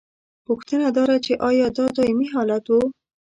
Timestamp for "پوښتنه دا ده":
0.47-1.17